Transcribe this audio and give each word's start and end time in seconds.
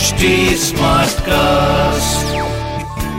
HD 0.00 0.28
Smartcast. 0.56 2.20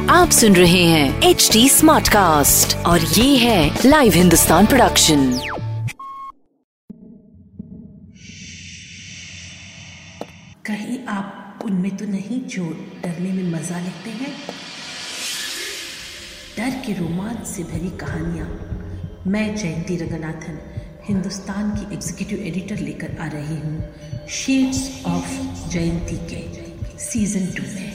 आप 0.09 0.29
सुन 0.31 0.55
रहे 0.55 0.83
हैं 0.83 1.21
एच 1.21 1.49
डी 1.53 1.69
स्मार्ट 1.69 2.07
कास्ट 2.07 2.75
और 2.77 3.01
ये 3.01 3.37
है 3.37 3.79
लाइव 3.85 4.13
हिंदुस्तान 4.13 4.65
प्रोडक्शन 4.65 5.33
कहीं 10.65 11.05
आप 11.05 11.59
उनमें 11.65 11.97
तो 11.97 12.05
नहीं 12.05 12.41
जो 12.41 12.63
डरने 13.03 13.31
में 13.31 13.51
मज़ा 13.51 13.79
लेते 13.79 14.09
हैं? 14.09 14.33
डर 16.57 16.81
के 16.85 16.93
रोमांच 16.93 17.45
से 17.47 17.63
भरी 17.63 17.97
कहानियाँ। 17.97 18.47
मैं 19.27 19.55
जयंती 19.55 19.97
रंगनाथन 19.97 20.59
हिंदुस्तान 21.05 21.71
की 21.71 21.93
एग्जीक्यूटिव 21.93 22.47
एडिटर 22.47 22.77
लेकर 22.77 23.17
आ 23.21 23.27
रही 23.27 23.55
हूँ। 23.55 23.93
शेड्स 24.29 25.05
ऑफ़ 25.05 25.31
जयंती 25.69 26.15
के। 26.15 26.70
सीज़न 27.01 27.45
टू 27.45 27.63
में। 27.63 27.91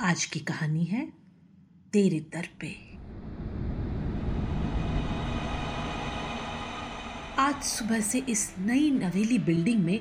आज 0.00 0.24
की 0.24 0.40
कहानी 0.40 0.84
है 0.84 1.06
तेरे 1.92 2.18
दर 2.34 2.48
पे। 2.60 2.74
आज 7.38 7.62
सुबह 7.62 8.00
से 8.00 8.18
इस 8.28 8.54
नई 8.58 8.90
नवेली 8.90 9.38
बिल्डिंग 9.38 9.84
में 9.84 10.00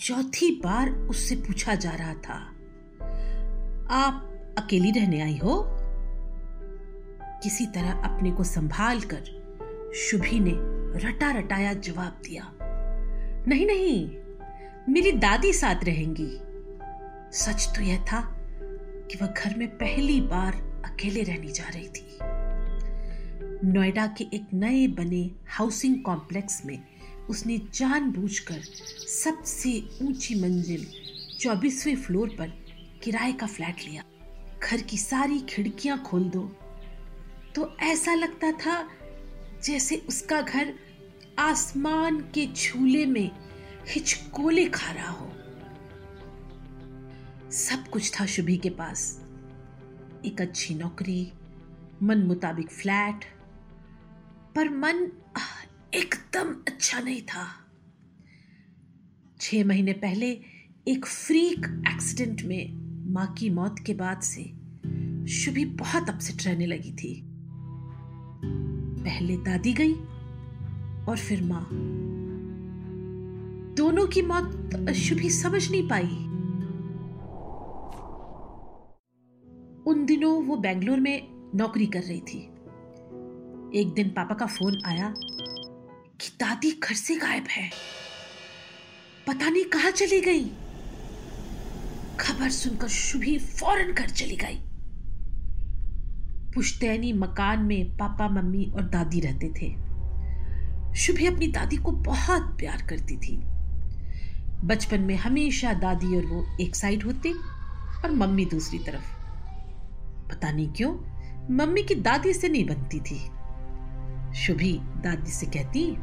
चौथी 0.00 0.50
बार 0.64 0.90
उससे 0.90 1.36
पूछा 1.36 1.74
जा 1.74 1.90
रहा 1.90 2.14
था, 2.14 2.42
आप 3.94 4.54
अकेली 4.58 4.90
रहने 4.90 5.20
आई 5.20 5.36
हो? 5.36 5.62
किसी 7.42 7.66
तरह 7.66 7.92
अपने 8.04 8.30
को 8.30 8.44
संभाल 8.44 9.00
कर 9.00 9.34
शुभी 9.96 10.40
ने 10.40 10.52
रटा 11.06 11.30
रटाया 11.30 11.72
जवाब 11.72 12.20
दिया 12.24 12.50
नहीं 13.48 13.66
नहीं 13.66 14.08
मेरी 14.92 15.12
दादी 15.12 15.52
साथ 15.52 15.84
रहेंगी। 15.84 16.28
सच 17.38 17.68
तो 17.76 17.82
यह 17.82 18.04
था 18.04 18.20
कि 19.10 19.18
वह 19.22 19.26
घर 19.26 19.56
में 19.56 19.68
पहली 19.68 20.20
बार 20.20 20.54
अकेले 20.84 21.22
रहने 21.22 21.52
जा 21.52 21.68
रही 21.68 21.88
थी। 21.88 22.18
नोएडा 23.68 24.06
के 24.06 24.24
एक 24.34 24.46
नए 24.54 24.86
बने 24.88 25.30
हाउसिंग 25.48 26.02
कॉम्प्लेक्स 26.02 26.64
में 26.66 26.78
उसने 27.30 27.58
जानबूझकर 27.74 28.60
सबसे 29.08 29.88
ऊँची 30.02 30.34
मंजिल 30.34 30.86
चौबीसवें 31.40 31.96
फ्लोर 31.96 32.28
पर 32.28 32.52
किराए 33.02 33.32
का 33.32 33.46
फ्लैट 33.46 33.76
लिया। 33.88 34.02
घर 34.62 34.80
की 34.80 34.98
सारी 34.98 35.38
खिड़कियाँ 35.38 36.02
खोल 36.02 36.24
दो। 36.24 36.42
तो 37.54 37.76
ऐसा 37.80 38.14
लगता 38.14 38.52
था 38.52 38.88
जैसे 39.64 39.96
उसका 39.96 40.40
घर 40.40 40.74
आसमान 41.38 42.20
के 42.20 42.46
झूले 42.46 43.06
में 43.06 43.30
हिचकोले 43.88 44.64
खा 44.66 44.92
रहा 44.92 45.10
हो। 45.10 45.32
सब 47.50 47.88
कुछ 47.88 48.20
था 48.20 48.26
शुभी 48.26 48.56
के 48.56 48.70
पास। 48.70 49.22
एक 50.24 50.40
अच्छी 50.40 50.74
नौकरी, 50.74 51.32
मन 52.02 52.18
मुताबिक 52.18 52.70
फ्लैट, 52.70 53.24
पर 54.54 54.68
मन 54.68 55.12
एकदम 55.94 56.54
अच्छा 56.68 57.00
नहीं 57.00 57.22
था। 57.22 57.46
छह 59.40 59.64
महीने 59.64 59.92
पहले 59.92 60.30
एक 60.88 61.06
फ्रीक 61.06 61.84
एक्सीडेंट 61.88 62.42
में 62.42 62.86
माँ 63.12 63.32
की 63.32 63.50
मौत 63.50 63.76
के 63.86 63.94
बाद 63.94 64.20
से 64.20 64.42
शुभी 65.28 65.64
बहुत 65.64 66.08
अपसेट 66.08 66.46
रहने 66.46 66.66
लगी 66.66 66.92
थी। 66.92 67.22
पहले 69.06 69.36
दादी 69.36 69.72
गई 69.72 69.92
और 71.08 71.16
फिर 71.16 71.42
माँ। 71.42 71.68
दोनों 73.74 74.06
की 74.06 74.22
मौत 74.22 74.90
शुभी 74.90 75.30
समझ 75.30 75.70
नहीं 75.70 75.88
पाई। 75.88 76.22
उन 79.86 80.06
दिनों 80.06 80.42
वो 80.44 80.56
बेंगलोर 80.56 81.00
में 81.00 81.28
नौकरी 81.54 81.86
कर 81.86 82.02
रही 82.02 82.20
थी। 82.20 82.38
एक 83.80 83.92
दिन 83.96 84.08
पापा 84.08 84.34
का 84.34 84.46
फ़ोन 84.46 84.82
आया 84.86 85.14
कि 86.20 86.28
दादी 86.40 86.70
घर 86.70 86.94
से 86.94 87.16
गायब 87.16 87.44
है। 87.50 87.70
पता 89.26 89.50
नहीं 89.50 89.64
कहाँ 89.64 89.90
चली 89.90 90.20
गई। 90.20 90.44
खबर 92.20 92.50
सुनकर 92.50 92.88
शुभी 92.88 93.38
फ़ौरन 93.38 93.92
घर 93.92 94.08
चली 94.08 94.36
गई। 94.36 94.65
पुश्तैनी 96.56 97.12
मकान 97.12 97.62
में 97.62 97.96
पापा, 97.96 98.28
मम्मी 98.28 98.72
और 98.74 98.82
दादी 98.82 99.20
रहते 99.20 99.48
थे। 99.48 99.76
शुभी 100.94 101.26
अपनी 101.26 101.46
दादी 101.46 101.76
को 101.76 101.92
बहुत 101.92 102.42
प्यार 102.42 102.82
करती 102.82 103.16
थी। 103.16 103.36
बचपन 104.64 105.00
में 105.00 105.16
हमेशा 105.16 105.72
दादी 105.72 106.16
और 106.16 106.26
वो 106.26 106.56
एक 106.60 106.76
साइड 106.76 107.02
होते 107.02 107.32
और 108.04 108.10
मम्मी 108.10 108.44
दूसरी 108.44 108.78
तरफ़। 108.78 109.16
पता 110.30 110.52
नहीं 110.52 110.68
क्यों, 110.68 110.92
मम्मी 111.56 111.82
की 111.82 111.94
दादी 111.94 112.32
से 112.32 112.48
नहीं 112.48 112.66
बनती 112.66 113.00
थी। 113.00 113.30
शुभी 114.34 114.80
दादी 114.82 115.30
से 115.30 115.46
कहती, 115.46 115.94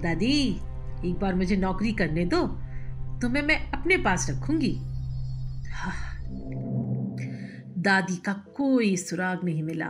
दादी, 0.00 0.48
एक 1.04 1.18
बार 1.22 1.34
मुझे 1.34 1.56
नौकरी 1.56 1.92
करने 1.92 2.24
दो, 2.24 2.46
तुम्हें 3.20 3.42
मैं 3.42 3.70
अपने 3.70 3.96
पास 3.96 4.30
रखूँगी। 4.30 4.76
हाँ। 5.72 6.14
दादी 7.84 8.16
का 8.16 8.32
कोई 8.32 8.96
सुराग 8.96 9.44
नहीं 9.44 9.62
मिला। 9.62 9.88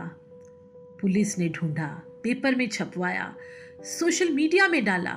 पुलिस 1.01 1.39
ने 1.39 1.49
ढूंढा, 1.49 1.87
पेपर 2.23 2.55
में 2.55 2.67
छपवाया, 2.69 3.35
सोशल 3.81 4.29
मीडिया 4.29 4.67
में 4.67 4.85
डाला। 4.85 5.13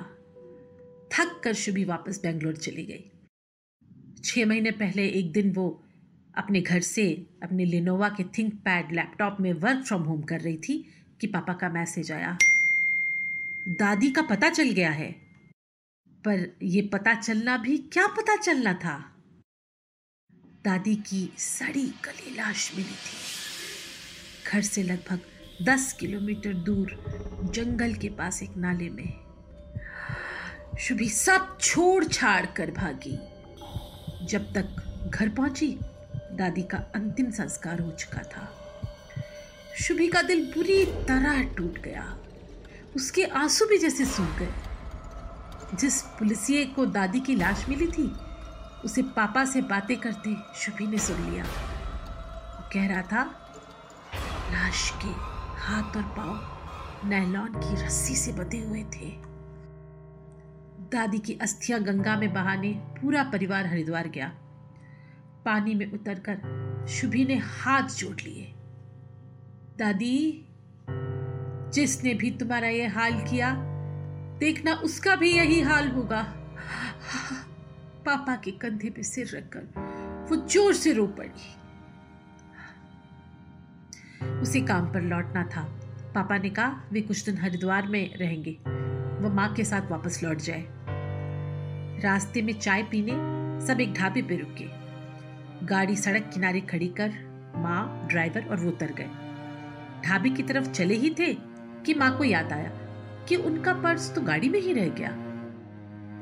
थक 1.12 1.40
कर 1.44 1.52
शुभी 1.52 1.84
वापस 1.84 2.22
बेंगलोर 2.22 2.56
चली 2.56 2.84
गई। 2.84 3.10
छह 4.24 4.46
महीने 4.46 4.70
पहले 4.70 5.08
एक 5.08 5.32
दिन 5.32 5.52
वो 5.52 5.82
अपने 6.36 6.60
घर 6.60 6.80
से 6.80 7.26
अपने 7.42 7.64
लिनोवा 7.64 8.08
के 8.08 8.24
थिंक 8.24 8.54
पैड 8.54 8.92
लैपटॉप 8.92 9.36
में 9.40 9.52
वर्क 9.52 9.84
फ्रॉम 9.84 10.02
होम 10.02 10.22
कर 10.22 10.40
रही 10.40 10.56
थी 10.56 10.84
कि 11.20 11.26
पापा 11.26 11.52
का 11.52 11.68
मैसेज 11.68 12.12
आया। 12.12 12.38
दादी 13.68 14.10
का 14.10 14.22
पता 14.22 14.48
चल 14.48 14.70
गया 14.70 14.90
है, 14.90 15.10
पर 16.24 16.56
यह 16.62 16.90
पता 16.92 17.14
चलना 17.14 17.56
भी 17.56 17.78
क्या 17.78 18.06
पता 18.06 18.36
चलना 18.36 18.74
था? 18.74 19.17
दादी 20.64 20.96
की 20.96 21.32
सड़ी 21.38 21.86
गली 21.86 22.36
लाश 22.36 22.72
मिली 22.76 22.90
थी। 22.90 23.16
घर 24.50 24.62
से 24.62 24.82
लगभग 24.82 25.20
दस 25.62 25.92
किलोमीटर 25.92 26.54
दूर 26.54 27.04
जंगल 27.54 27.94
के 27.94 28.08
पास 28.08 28.42
एक 28.42 28.56
नाले 28.56 28.88
में 28.88 29.12
शुभी 30.80 31.08
सब 31.08 31.58
छोड़ 31.60 32.04
छाड़ 32.04 32.46
कर 32.46 32.70
भागी। 32.70 33.18
जब 34.26 34.52
तक 34.54 34.64
घर 35.14 35.28
पहुँची, 35.28 35.78
दादी 36.14 36.62
का 36.62 36.78
अंतिम 36.78 37.30
संस्कार 37.30 37.80
हो 37.80 37.90
चुका 37.90 38.22
था। 38.22 38.54
शुभी 39.80 40.08
का 40.08 40.22
दिल 40.22 40.44
बुरी 40.44 40.84
तरह 40.84 41.42
टूट 41.42 41.78
गया। 41.78 42.18
उसके 42.96 43.24
आँसू 43.24 43.64
भी 43.64 43.78
जैसे 43.78 44.04
सूख 44.04 44.38
गए। 44.38 44.52
जिस 45.76 46.02
पुलिसिए 46.02 46.64
को 46.64 46.86
दादी 46.86 47.20
की 47.20 47.34
लाश 47.34 47.68
मिली 47.68 47.86
थी 47.86 48.27
उसे 48.84 49.02
पापा 49.02 49.44
से 49.44 49.62
बातें 49.62 49.96
करते 49.96 50.36
शुभी 50.56 50.86
ने 50.86 50.98
सुन 50.98 51.30
लिया। 51.30 51.44
वो 51.44 52.68
कह 52.72 52.86
रहा 52.88 53.02
था, 53.02 53.22
लाश 54.52 54.90
के 55.04 55.08
हाथ 55.60 55.96
और 55.96 56.02
पाँव 56.02 57.08
नैलॉन 57.08 57.48
की 57.48 57.84
रस्सी 57.84 58.14
से 58.14 58.32
बंधे 58.32 58.58
हुए 58.58 58.82
थे। 58.82 59.10
दादी 60.92 61.18
की 61.18 61.38
अस्थियाँ 61.42 61.80
गंगा 61.80 62.16
में 62.16 62.32
बहाने 62.34 62.72
पूरा 62.72 63.22
परिवार 63.24 63.66
हरिद्वार 63.66 64.08
गया। 64.08 64.28
पानी 65.44 65.74
में 65.74 65.92
उतरकर 65.92 66.86
शुभी 66.88 67.24
ने 67.24 67.36
हाथ 67.36 67.82
जोड़ 67.82 68.20
लिए। 68.20 68.54
दादी, 69.78 70.46
जिसने 71.74 72.14
भी 72.14 72.30
तुम्हारा 72.30 72.68
ये 72.68 72.86
हाल 72.86 73.12
किया, 73.12 73.54
देखना 74.38 74.72
उसका 74.74 75.16
भी 75.16 75.36
यही 75.36 75.60
हाल 75.60 75.88
होगा। 75.88 76.22
पापा 78.08 78.34
के 78.36 78.50
कंधे 78.50 78.90
पे 78.90 79.02
सिर 79.02 79.30
रखकर 79.34 80.26
वो 80.30 80.36
ज़ोर 80.46 80.74
से 80.74 80.92
रो 80.92 81.06
पड़ी। 81.18 81.56
उसे 84.40 84.60
काम 84.60 84.86
पर 84.92 85.02
लौटना 85.02 85.42
था। 85.46 85.62
पापा 86.14 86.38
ने 86.38 86.50
कहा, 86.50 86.82
वे 86.92 87.00
कुछ 87.00 87.24
दिन 87.24 87.38
हरिद्वार 87.38 87.86
में 87.86 88.16
रहेंगे। 88.18 88.56
वो 89.22 89.30
माँ 89.30 89.52
के 89.54 89.64
साथ 89.64 89.90
वापस 89.90 90.22
लौट 90.22 90.38
जाए। 90.38 90.64
रास्ते 92.02 92.42
में 92.42 92.52
चाय 92.52 92.82
पीने 92.82 93.12
सब 93.66 93.80
एक 93.80 93.92
ढाबे 93.94 94.22
पे 94.22 94.36
रुके। 94.36 94.66
गाड़ी 95.66 95.96
सड़क 95.96 96.30
किनारे 96.34 96.60
खड़ी 96.60 96.88
कर 97.00 97.10
माँ, 97.56 98.08
ड्राइवर 98.08 98.44
और 98.44 98.56
वो 98.56 98.68
उतर 98.70 98.92
गए। 98.92 99.10
ढाबे 100.04 100.30
की 100.30 100.42
तरफ़ 100.42 100.70
चले 100.70 100.94
ही 100.94 101.14
थे 101.18 101.32
कि 101.86 101.94
माँ 101.94 102.16
को 102.18 102.24
याद 102.24 102.52
आया 102.52 102.70
कि 103.28 103.36
उनका 103.36 103.72
पर्स 103.82 104.14
तो 104.14 104.20
गाड़ी 104.20 104.48
में 104.48 104.60
ही 104.60 104.72
रह 104.72 104.88
गया। 104.88 105.10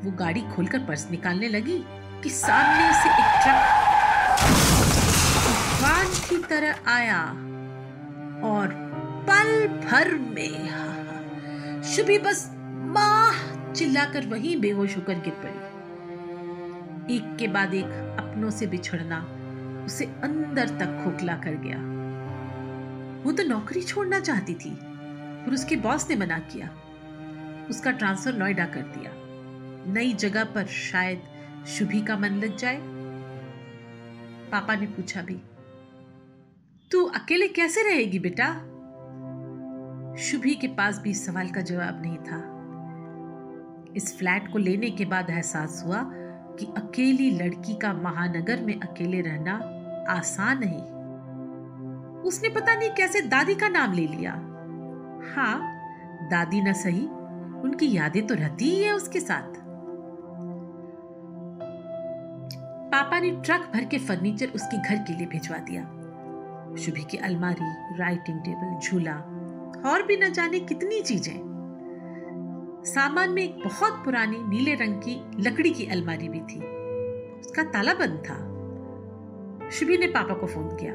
वो 0.07 0.13
गाड़ी 0.13 0.41
खोलकर 0.55 0.79
पर्स 0.79 1.11
निकालने 1.11 1.49
लगी 1.49 1.79
कि 2.23 2.31
सामने 2.31 2.91
से 2.95 3.09
एक 3.11 3.31
ट्रक 3.43 3.61
तूफ़ान 5.47 6.07
की 6.29 6.37
तरह 6.45 6.91
आया 6.91 7.23
और 8.49 8.75
पल 9.29 9.67
भर 9.87 10.13
में 10.15 11.83
शुभी 11.85 12.19
बस 12.19 12.47
माँ 12.97 13.73
चिल्लाकर 13.73 14.27
वहीं 14.27 14.57
बेहोश 14.61 14.97
होकर 14.97 15.21
गिर 15.21 15.35
पड़ी। 15.43 17.17
एक 17.17 17.37
के 17.39 17.49
बाद 17.49 17.75
एक 17.75 17.91
अपनों 18.21 18.51
से 18.51 18.67
बिछड़ना 18.67 19.21
उसे 19.87 20.05
अंदर 20.25 20.69
तक 20.79 21.03
खोखला 21.05 21.37
कर 21.45 21.61
गया। 21.67 21.79
वो 23.25 23.33
तो 23.33 23.43
नौकरी 23.43 23.83
छोड़ना 23.83 24.21
चाहती 24.21 24.55
थी, 24.55 24.77
पर 24.81 25.55
उसके 25.55 25.77
बॉस 25.77 26.09
ने 26.11 26.17
मना 26.17 26.39
किया। 26.53 26.71
उसका 27.71 27.91
ट्रांसफ़र 27.91 28.35
नोएडा 28.35 28.65
कर 28.75 28.93
दिया। 28.97 29.11
नई 29.87 30.13
जगह 30.13 30.45
पर 30.45 30.67
शायद 30.67 31.23
शुभी 31.69 32.01
का 32.01 32.17
मन 32.17 32.35
लग 32.35 32.57
जाए। 32.57 32.81
पापा 34.51 34.75
ने 34.77 34.87
पूछा 34.87 35.23
भी, 35.23 35.41
तू 36.91 37.05
अकेले 37.15 37.49
कैसे 37.49 37.83
रहेगी 37.83 38.19
बेटा? 38.19 38.49
शुभी 40.23 40.55
के 40.55 40.69
पास 40.69 40.99
भी 40.99 41.15
सवाल 41.15 41.49
का 41.49 41.61
जवाब 41.61 42.03
नहीं 42.03 42.17
था। 42.19 42.41
इस 43.97 44.17
फ्लैट 44.19 44.53
को 44.53 44.59
लेने 44.59 44.91
के 44.91 45.05
बाद 45.05 45.31
एहसास 45.31 45.83
हुआ 45.87 46.03
कि 46.59 46.67
अकेली 46.77 47.31
लड़की 47.31 47.75
का 47.75 47.93
महानगर 47.93 48.61
में 48.61 48.79
अकेले 48.81 49.21
रहना 49.21 49.55
आसान 50.09 50.61
नहीं। 50.61 50.81
उसने 52.23 52.49
पता 52.49 52.75
नहीं 52.75 52.91
कैसे 52.91 53.21
दादी 53.21 53.55
का 53.55 53.69
नाम 53.69 53.93
ले 53.93 54.07
लिया। 54.07 54.33
हाँ 55.35 55.59
दादी 56.31 56.61
ना 56.61 56.73
सही, 56.73 57.07
उनकी 57.61 57.93
यादें 57.97 58.27
तो 58.27 58.35
रहती 58.35 58.71
ही 58.71 58.83
है 58.83 58.93
उसके 58.93 59.21
साथ। 59.21 59.55
पापा 62.97 63.19
ने 63.21 63.31
ट्रक 63.31 63.71
भर 63.75 63.85
के 63.85 63.99
फर्नीचर 63.99 64.49
उसके 64.49 64.89
घर 64.89 64.97
के 64.97 65.13
लिए 65.17 65.27
भिजवा 65.27 65.59
दिया। 65.59 65.83
शुभी 66.77 67.05
की 67.05 67.17
अलमारी 67.17 67.97
राइटिंग 67.99 68.41
टेबल 68.41 68.89
झूला, 68.89 69.13
और 69.91 70.03
भी 70.03 70.17
न 70.17 70.33
जाने 70.33 70.61
कितनी 70.61 71.01
चीज़ें। 71.01 71.35
सामान 72.87 73.31
में 73.31 73.43
एक 73.43 73.57
बहुत 73.65 73.93
पुरानी 74.05 74.37
नीले 74.41 74.75
रंग 74.75 74.95
की 74.95 75.43
लकड़ी 75.43 75.71
की 75.71 75.87
अलमारी 75.87 76.29
भी 76.29 76.39
थी। 76.39 76.59
उसका 77.41 77.63
ताला 77.63 77.95
बंद 77.95 78.23
था। 78.31 78.37
शुभी 79.71 79.99
ने 79.99 80.07
पापा 80.07 80.35
को 80.35 80.47
फ़ोन 80.47 80.69
किया। 80.69 80.93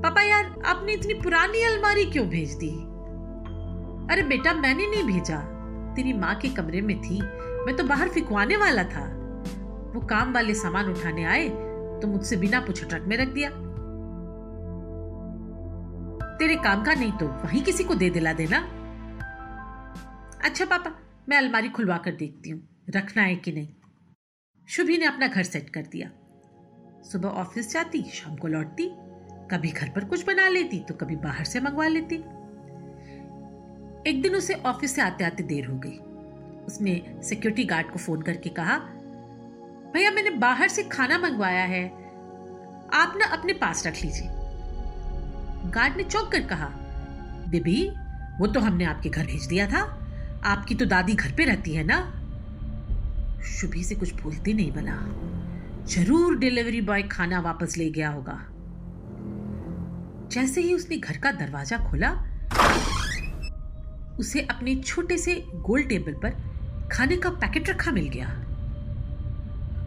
पापा 0.00 0.22
यार, 0.22 0.62
आपने 0.66 0.92
इतनी 0.92 1.14
पुरानी 1.14 1.64
अलमारी 1.64 2.04
क्यों 2.04 2.28
भेज 2.28 2.52
दी? 2.52 2.70
अरे 4.14 4.22
बेटा, 4.22 4.54
मैंने 4.54 4.86
नहीं 4.86 5.04
भेजा। 5.04 5.38
तेरी 5.96 6.12
माँ 6.12 6.34
के 6.34 6.48
कमरे 6.48 6.80
में 6.80 7.00
थी। 7.00 7.22
मैं 7.64 7.76
तो 7.76 7.84
बाहर 7.84 8.08
फिकवाने 8.08 8.56
वाला 8.56 8.84
था। 8.84 9.23
वो 9.94 10.00
काम 10.00 10.32
वाले 10.32 10.54
सामान 10.54 10.88
उठाने 10.88 11.24
आए 11.24 11.48
तो 12.00 12.06
मुझसे 12.06 12.36
बिना 12.36 12.60
पूछे 12.60 12.86
ट्रक 12.86 13.02
में 13.02 13.16
रख 13.16 13.28
दिया। 13.28 13.50
तेरे 16.38 16.56
काम 16.56 16.82
का 16.84 16.94
नहीं 16.94 17.12
तो 17.12 17.26
वहीं 17.26 17.62
किसी 17.62 17.84
को 17.84 17.94
दे 17.94 18.10
दिला 18.10 18.32
देना। 18.32 18.58
अच्छा 20.44 20.64
पापा, 20.64 20.90
मैं 21.28 21.36
अलमारी 21.36 21.68
खुलवा 21.68 21.96
कर 21.98 22.12
देखती 22.12 22.50
हूँ, 22.50 22.60
रखना 22.90 23.22
है 23.22 23.36
कि 23.36 23.52
नहीं? 23.52 23.68
शुभी 24.68 24.98
ने 24.98 25.06
अपना 25.06 25.26
घर 25.26 25.42
सेट 25.42 25.70
कर 25.70 25.82
दिया। 25.82 26.10
सुबह 27.02 27.28
ऑफ़िस 27.28 27.72
जाती, 27.72 28.02
शाम 28.02 28.36
को 28.36 28.48
लौटती, 28.48 28.88
कभी 29.50 29.70
घर 29.70 29.88
पर 29.88 30.04
कुछ 30.04 30.26
बना 30.26 30.48
लेती 30.48 30.78
तो 30.80 30.94
कभी 30.94 31.16
बाहर 31.16 31.44
से 31.44 31.60
मंगवा 31.60 31.86
लेती। 31.86 32.16
एक 34.10 34.20
दिन 34.22 34.36
उसे 34.36 34.54
ऑफ़िस 34.54 34.94
से 34.94 35.02
आते 35.02 35.24
आते 35.24 35.42
देर 35.42 35.66
हो 35.66 35.78
गई। 35.78 35.98
उसने 36.66 37.20
सिक्योरिटी 37.22 37.64
गार्ड 37.64 37.90
को 37.90 37.98
फ़ोन 37.98 38.22
करके 38.22 38.50
कहा 38.50 38.76
भैया, 39.94 40.10
मैंने 40.10 40.30
बाहर 40.30 40.68
से 40.68 40.82
खाना 40.82 41.18
मंगवाया 41.18 41.64
है। 41.64 41.84
आप 42.94 43.12
ना 43.16 43.26
अपने 43.32 43.52
पास 43.52 43.86
रख 43.86 44.02
लीजिए। 44.02 44.28
गार्ड 45.70 45.96
ने 45.96 46.04
चौंक 46.04 46.30
कर 46.32 46.42
कहा 46.46 46.66
बेबी 47.50 47.76
वो 48.40 48.46
तो 48.46 48.60
हमने 48.60 48.84
आपके 48.84 49.08
घर 49.08 49.26
भेज 49.26 49.46
दिया 49.46 49.66
था। 49.66 49.80
आपकी 50.44 50.74
तो 50.74 50.86
दादी 50.86 51.14
घर 51.14 51.32
पे 51.32 51.44
रहती 51.44 51.74
है 51.74 51.84
ना? 51.84 51.98
शुभी 53.50 53.84
से 53.84 53.94
कुछ 53.94 54.14
भूलते 54.14 54.52
नहीं 54.52 54.72
बना। 54.72 54.96
ज़रूर 55.86 56.38
डिलीवरी 56.38 56.80
बॉय 56.80 57.02
खाना 57.02 57.40
वापस 57.40 57.76
ले 57.78 57.90
गया 57.90 58.08
होगा। 58.10 58.38
जैसे 60.32 60.60
ही 60.60 60.74
उसने 60.74 60.96
घर 60.96 61.16
का 61.16 61.32
दरवाज़ा 61.32 61.78
खोला, 61.80 62.10
उसे 64.18 64.40
अपने 64.40 64.74
छोटे 64.76 65.18
से 65.18 65.34
गोल 65.56 65.82
टेबल 65.82 66.12
पर 66.24 66.88
खाने 66.92 67.16
का 67.16 67.30
पैकेट 67.30 67.70
रखा 67.70 67.90
मिल 67.90 68.08
गया। 68.08 68.40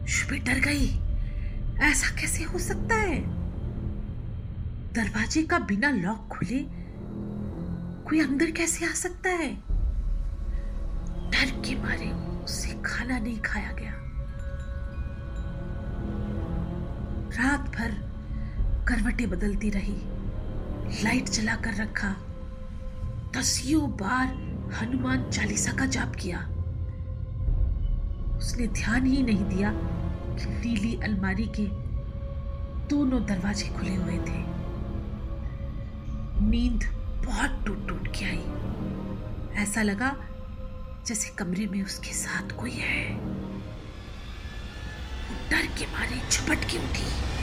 शुभी 0.07 0.39
डर 0.39 0.59
गई। 0.59 0.99
ऐसा 1.79 2.15
कैसे 2.21 2.43
हो 2.43 2.59
सकता 2.59 2.95
है? 2.95 3.21
दरवाजे 4.93 5.43
का 5.43 5.59
बिना 5.59 5.89
लॉक 5.89 6.27
खुले 6.27 6.65
कोई 8.09 8.19
अंदर 8.19 8.51
कैसे 8.51 8.85
आ 8.85 8.91
सकता 8.91 9.29
है? 9.29 9.55
डर 11.31 11.61
के 11.65 11.75
मारे 11.75 12.11
उसे 12.43 12.69
खाना 12.85 13.19
नहीं 13.19 13.41
खाया 13.41 13.71
गया। 13.71 13.93
रात 17.39 17.59
भर 17.59 17.91
करवटें 18.87 19.29
बदलती 19.29 19.69
रही, 19.69 20.01
लाइट 21.03 21.29
जलाकर 21.29 21.73
रखा। 21.73 22.15
दसियों 23.37 23.89
बार 23.91 24.27
हनुमान 24.73 25.29
चालीसा 25.29 25.71
का 25.71 25.85
जाप 25.85 26.15
किया। 26.15 26.39
उसने 28.37 28.67
ध्यान 28.67 29.05
ही 29.05 29.23
नहीं 29.23 29.45
दिया 29.45 29.96
नीली 30.45 30.95
अलमारी 31.03 31.45
के 31.59 31.65
दोनों 32.87 33.25
दरवाजे 33.25 33.67
खुले 33.67 33.95
हुए 33.95 34.17
थे। 34.17 34.45
नींद 36.41 36.83
बहुत 37.25 37.63
टूट 37.65 37.87
टूट 37.87 38.07
के 38.07 38.25
आई। 38.25 38.43
ऐसा 39.63 39.81
लगा 39.81 40.15
जैसे 41.07 41.29
कमरे 41.29 41.65
में 41.65 41.83
उसके 41.83 42.13
साथ 42.13 42.51
कोई 42.51 42.71
है। 42.71 43.15
डर 45.49 45.65
के 45.65 45.85
मारे 45.85 46.21
झपट 46.31 46.71
के 46.71 46.77
उठी। 46.77 47.37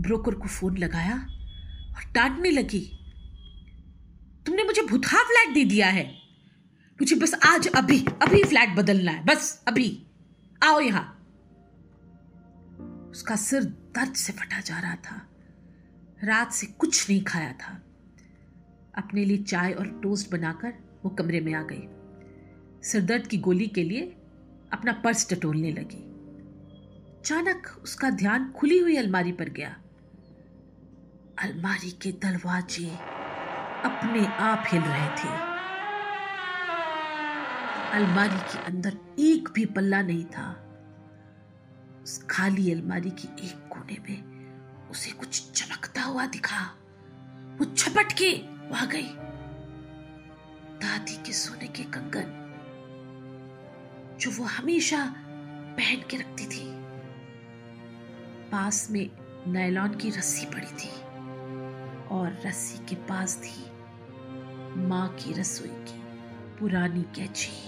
ब्रोकर 0.00 0.34
को 0.34 0.48
फ़ोन 0.48 0.78
लगाया 0.78 1.14
और 1.96 2.12
डांटने 2.12 2.50
लगी, 2.50 2.98
तुमने 4.46 4.62
मुझे 4.62 4.82
भूतहा 4.82 5.18
फ्लैट 5.18 5.54
दे 5.54 5.64
दिया 5.64 5.86
है। 5.86 6.14
मुझे 7.00 7.16
बस 7.16 7.34
आज 7.46 7.66
अभी 7.66 8.04
अभी 8.22 8.44
फ्लैट 8.44 8.76
बदलना 8.76 9.12
है, 9.12 9.24
बस 9.24 9.64
अभी। 9.68 10.02
आओ 10.62 10.80
यहाँ। 10.80 11.14
उसका 13.10 13.36
सिर 13.36 13.64
दर्द 13.64 14.14
से 14.14 14.32
फटा 14.32 14.60
जा 14.60 14.78
रहा 14.78 14.94
था। 14.94 15.28
रात 16.24 16.52
से 16.52 16.66
कुछ 16.66 17.10
नहीं 17.10 17.24
खाया 17.24 17.52
था। 17.52 17.82
अपने 18.94 19.24
लिए 19.24 19.36
चाय 19.36 19.72
और 19.72 20.00
टोस्ट 20.02 20.30
बनाकर 20.30 20.74
वो 21.04 21.10
कमरे 21.10 21.40
में 21.40 21.54
आ 21.54 21.62
गई। 21.62 21.88
सिरदर्द 22.82 23.26
की 23.26 23.38
गोली 23.38 23.66
के 23.66 23.82
लिए 23.82 24.02
अपना 24.72 24.92
पर्स 24.92 25.30
टटोलने 25.30 25.72
लगी। 25.72 26.04
अचानक 27.20 27.80
उसका 27.82 28.10
ध्यान 28.10 28.52
खुली 28.52 28.78
हुई 28.78 28.96
अलमारी 28.96 29.32
पर 29.32 29.48
गया। 29.48 29.76
अलमारी 31.38 31.90
के 31.90 32.12
दरवाजे 32.12 32.90
अपने 33.84 34.26
आप 34.26 34.64
हिल 34.66 34.82
रहे 34.82 35.08
थे। 35.08 35.57
अलमारी 37.92 38.38
के 38.52 38.58
अंदर 38.64 38.96
एक 39.18 39.48
भी 39.48 39.64
पल्ला 39.66 40.00
नहीं 40.02 40.24
था। 40.24 40.48
उस 42.02 42.22
खाली 42.30 42.72
अलमारी 42.72 43.10
के 43.10 43.28
एक 43.46 43.68
कोने 43.68 43.96
में 44.08 44.88
उसे 44.90 45.10
कुछ 45.10 45.50
चमकता 45.52 46.02
हुआ 46.02 46.26
दिखा। 46.26 46.64
वो 47.58 47.64
छपट 47.64 48.12
के 48.12 48.30
वहाँ 48.68 48.88
गई। 48.88 49.08
दादी 50.78 51.16
के 51.16 51.32
सोने 51.32 51.68
के 51.68 51.84
कंगन, 51.84 52.34
जो 54.20 54.30
वो 54.30 54.44
हमेशा 54.44 55.04
पहन 55.78 56.02
के 56.10 56.16
रखती 56.16 56.46
थी। 56.46 56.66
पास 58.50 58.88
में 58.90 59.10
नायलॉन 59.48 59.94
की 59.94 60.10
रस्सी 60.10 60.46
पड़ी 60.46 60.72
थी 60.74 60.90
और 62.08 62.40
रस्सी 62.46 62.84
के 62.86 62.94
पास 62.94 63.36
थी 63.36 63.56
माँ 64.80 65.08
की 65.14 65.32
रसोई 65.32 65.68
की 65.68 66.00
पुरानी 66.60 67.02
कैची। 67.02 67.67